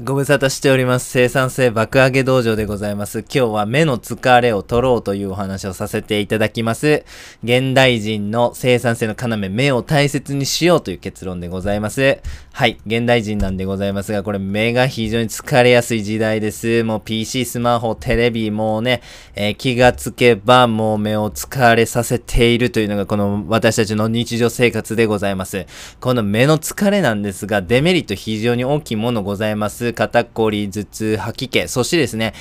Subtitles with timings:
[0.00, 1.10] ご無沙汰しております。
[1.10, 3.18] 生産性爆上げ道場でございます。
[3.18, 7.04] 今日は目の疲れを取ろうというお話をさせていただきます。
[7.44, 12.20] 現代人の生産性の要、目を大切にしようという結論でございます。
[12.54, 12.80] はい。
[12.86, 16.84] 現代人なんでございますが、これ目が非常に疲れやすい時代です。
[16.84, 19.02] もう PC、スマホ、テレビ、もうね、
[19.34, 25.66] えー気がつけばもう目を疲れさせているというのがこの私たちの日常生活でございます。
[26.00, 29.81] この目の疲れなんですが、デメリット非常に大きいものございます。
[29.92, 32.34] 肩こり、頭痛、吐き気、そしてですね、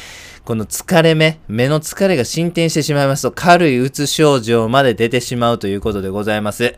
[0.46, 6.76] この疲れ目、目の疲れが進展してしまいますと、軽いうつ症状まで出てしまうということでございます。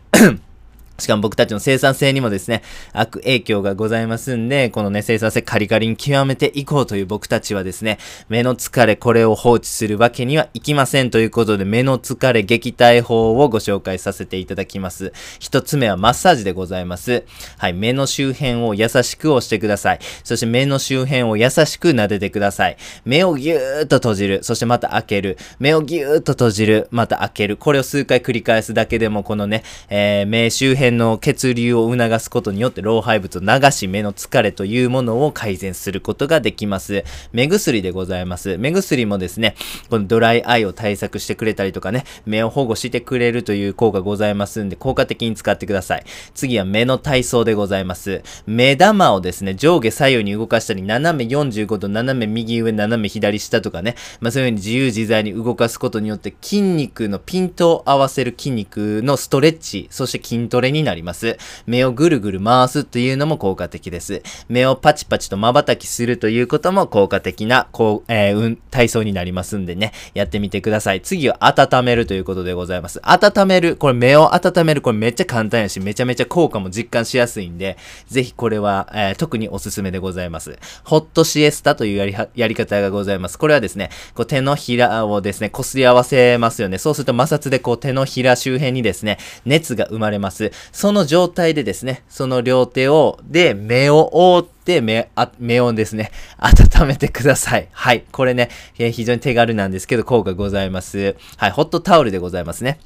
[1.03, 7.99] しかも僕たちの生産性にもですね、悪影響がございますんで、このね、生産性カリカリに極めていこうという僕たちはですね、
[8.29, 15.11] 目の疲れ、これを放置するわけにはいきませんということで、目の疲れ撃退法をご紹介させていただきます。
[15.39, 17.25] 一つ目はマッサージでございます。
[17.57, 19.99] はい、目の周辺を優しく押してください。
[20.23, 22.77] そして目の周辺を優しく撫でてください。
[23.05, 24.43] 目をぎゅーっと閉じる。
[24.43, 25.37] そしてまた開ける。
[25.59, 26.87] 目をぎゅーっと閉じる。
[26.91, 27.57] また開ける。
[27.57, 37.03] これを数回繰り返すだけでも、このね、えー目周辺の血流を促すことによって老廃物を流し、目の疲れというものを改善することができます。
[37.31, 38.57] 目薬でございます。
[38.57, 39.55] 目薬もですね、
[39.89, 46.03] このドライアイを対策してくれたりとかね、目を保護してくれるという効果ございますんで、効果的に使ってください。
[46.33, 48.21] 次は目の体操でございます。
[48.45, 61.37] 目玉をですね、上下左右に動かしたり、斜め45度、斜め右上、斜め左下とかね、まあそういう風に自由自在に動かすことによって筋肉のピントを合わせる筋肉のストレッチ、そして筋トレになります。
[61.65, 64.21] 目をぐるぐる回すというのも効果的です。
[64.49, 71.01] 目をパチパチと瞬きするということも効果的な、こう、えーうん、体操になりますんでね、やってみてください。
[71.01, 72.99] 次は温めるということでございます。
[73.03, 80.57] 温める、これ目を温める、これめっちゃ簡単やし、めちゃめちゃ効果も実感しやすいんで、ぜひこれは、えー特におすすめでございます。
[80.83, 83.39] ホットシエスタというやりは、やり方がございます。
[83.39, 86.77] これはですね、こう手のひらをですね、こすり合わせますよね。
[86.77, 90.51] そうすると摩擦でこう手のひら周辺にですね、熱が生まれます。
[90.71, 97.67] その状態でですね、その両手を、で、目を覆って、目、あ、目をですね、 温めてください。
[97.71, 98.03] はい。
[98.11, 101.15] これね、えー非常に手軽なんですけど、効果ございます。
[101.37, 101.51] はい。
[101.51, 102.79] ホットタオルでございますね。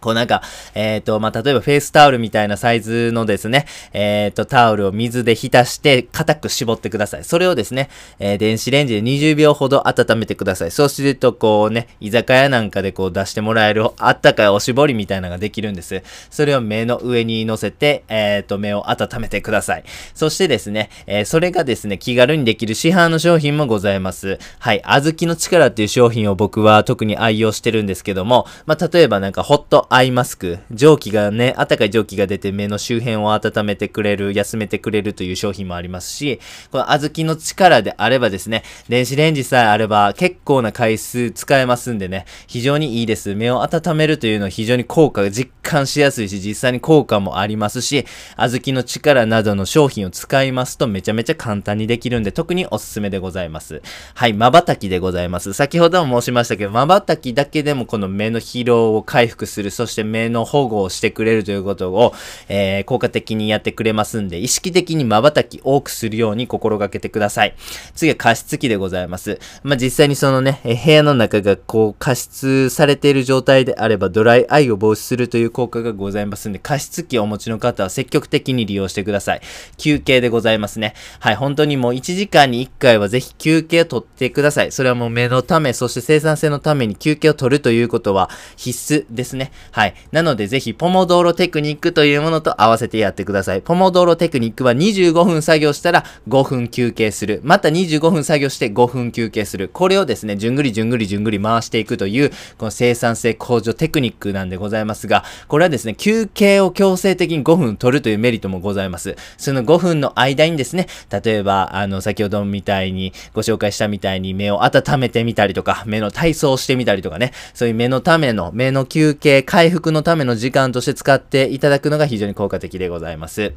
[0.00, 0.42] こうなんか、
[0.74, 7.24] えっ、と、まあ、例えばフェイスタオルみたいなサイズのですね、えっ、と、タオルを水で浸して、固く絞ってください。
[7.24, 7.88] それをですね、
[8.18, 10.70] えー電子レンジで20秒ほど温めてください。
[10.70, 16.02] そうすると、こうね、居酒屋なんかでこう出してもらえるあったかいおしぼりみたいなのができるんです。
[16.30, 19.84] それを目の上に乗せて、えっ、と、目を温めてください。
[20.14, 24.38] そしてですね、えそれがですね、気軽にできる市販の商品もございます。
[24.58, 36.38] はい、小豆の力っていう商品を僕は特に愛用してるんですけども、まあ、例えばなんかホットアイマスク、蒸気がね、暖かい蒸気が出て目の周辺を温めてくれる、休めてくれるという商品もありますし、
[36.70, 43.34] この小豆の力であればですね、電子レンジさえあれば結構な回数使えますんでね、非常にいいです。
[43.34, 53.82] 目を温めるというのは非常に効果が実感しやすいし、実際に効果もありますし、小豆の力などの商品を使いますとめちゃめちゃ簡単にできるんで、特におすすめでございます。
[54.14, 55.52] はい、瞬きでございます。
[55.52, 62.12] 先ほども申しましたけど、瞬きだけでもこの目の疲労を回復する、そして目の保護をしてくれるということを、
[62.50, 67.54] えー、効果的にやってくれますんで、意識的に瞬き多くするように心がけてください。
[67.94, 69.40] 次は加湿器でございます。
[69.62, 79.40] まあ、実際にそのね、え部屋の中がこう加湿されている状態であれば、ドライアイを防止するという効果がございますんで、加湿器をお持ちの方は積極的に利用してください。
[79.78, 80.92] 休憩でございますね。
[81.20, 84.72] はい、本当にもう1時間に1回はぜひ休憩を取ってください。
[84.72, 89.52] それはもう目のため、そして生産性のために休憩を取るということは必須ですね。
[89.72, 89.94] はい。
[90.12, 93.62] なのでぜひ、ポモドーロテクニックというものと合わせてやってください。
[93.62, 97.40] ポモドーロテクニックは25分作業したら5分休憩する。
[97.44, 99.68] また25分作業して5分休憩する。
[99.68, 109.16] これをですね、じゅんぐりじゅんぐりじゅんぐり回していくという、この生産性向上テクニックなんでございますが、これはですね、休憩を強制的に5分取るというメリットもございます。
[109.36, 123.52] その5分の間にですね、例えば、あの、先ほどみたいに、ご紹介したみたいに目を温めてみたりとか、目の体操をしてみたりとかね、そういう目のための、目の休憩、回回復のための時間として使っていただくのが非常に効果的でございます。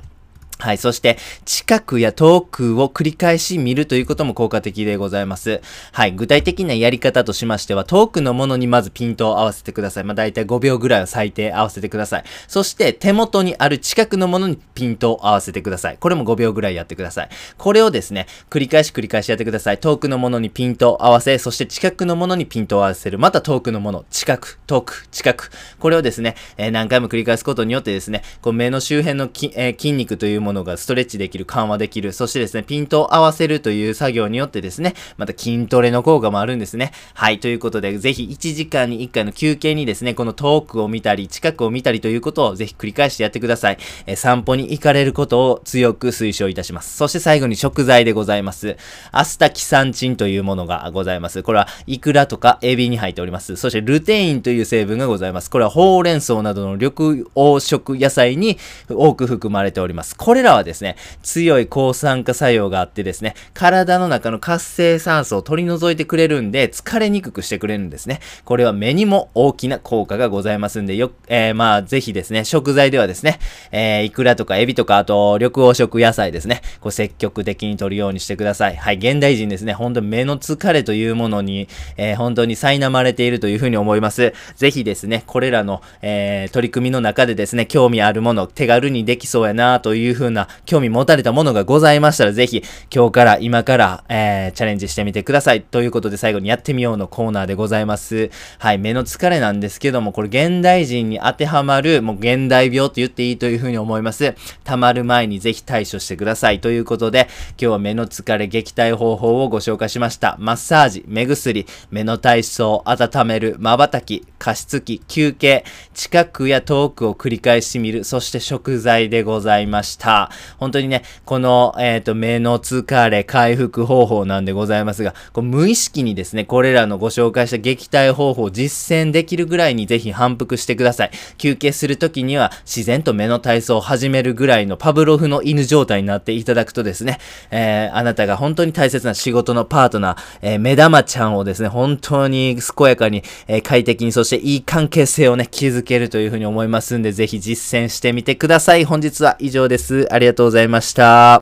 [0.59, 0.77] はい。
[0.77, 5.61] そして、近くや遠くを繰り返し見るということも効果的でございます。
[5.91, 6.13] はい。
[6.13, 10.03] 具体的なやり方としましては、遠くのものにまずピントを合わせてください。
[10.03, 12.23] まあ、大体5秒ぐらいを最低合わせてください。
[12.47, 15.97] そして、手元にある近くのものにピントを合わせてください。
[15.99, 17.29] これも5秒ぐらいやってください。
[17.57, 19.79] これをですね、繰り返し繰り返しやってください。
[19.79, 23.19] 遠くのものにピントを合わせ、そして近くのものにピントを合わせる。
[23.19, 25.51] また遠くのもの、近く、遠く、近く。
[25.79, 36.91] これをですね、えー何回も繰り返すことによってですね、こう目の周辺のき、えー筋肉というものがストレッチできる、緩和できる、そしてですね、ピントを合わせるという作業によってですね、また筋トレの効果もあるんですね。
[37.13, 43.77] はい、ということで、ぜひ1時間に1回の休憩にですね、この遠くを見たり、近くを見たりということをぜひ繰り返してやってください。
[44.05, 46.97] え、散歩に行かれることを強く推奨いたします。
[46.97, 48.77] そして最後に食材でございます。
[49.11, 51.43] アスタキサンチンというものがございます。
[51.43, 53.55] これはイクラとかエビに入っております。
[53.55, 55.49] そしてルテインという成分がございます。
[55.49, 58.57] これはほうれん草などの緑黄色野菜に
[58.89, 60.15] 多く含まれております。
[60.15, 68.19] ここれらはですね、強い抗酸化作用があってですね、体の中の活性酸素を取り除いてくれるんで、疲れにくくしてくれるんですね。
[68.43, 73.37] これは目にも大きな効果がございますんで、よ、えー、まあ、ぜひですね、食材ではですね、
[73.71, 78.75] えー、イクラとかエビとか、あと、緑黄色野菜ですね、こう積極的に取るようにしてください。
[78.75, 84.33] はい、現代人ですね、本当目の疲れというものに、えー、本当に苛まれているというふうに思います。
[84.55, 95.61] ぜひですね、これらの、えー、取り組みの中でですね、興味あるもの、手軽にできそうやなというふう風な興味持たれたものがございましたら、ぜひ、今日から、今から、えー、チャレンジしてみてください。
[95.61, 98.29] ということで、最後にやってみようのコーナーでございます。
[98.59, 104.35] はい、目の疲れなんですけども、これ現代人に当てはまる、もう現代病と言っていいというふうに思います。
[104.63, 106.59] 溜まる前にぜひ対処してください。
[106.59, 110.37] ということで、今日は目の疲れ撃退方法をご紹介しました。
[110.39, 120.12] マッサージ、目薬、目の体操、温める、瞬き、加湿器、休憩、近くや遠くを繰り返し見る、そして食材でございました。
[120.57, 131.11] 本当にね、この、えっ、ー、と、目の疲れ回復方法なんでございますが、こう無意識にですね、これらのご紹介した撃退方法を実践できるぐらいにぜひ反復してください。
[131.37, 137.19] 休憩するときには自然と目の体操を始めるぐらいのパブロフの犬状態になっていただくとですね、
[137.51, 148.85] えー、あなたが本当に大切な仕事のパートナー、えー、目玉ちゃんをですね、本当に健やかに、えー、快適に、そしていい関係性をね、築けるというふうに思いますんで、ぜひ実践してみてください。
[148.85, 150.02] 本日は以上です。
[150.09, 151.31] ありがとうございました。